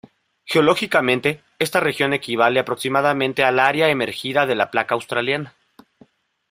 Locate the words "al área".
3.43-3.89